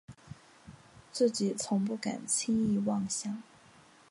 [1.11, 3.43] 自己从不敢轻易妄想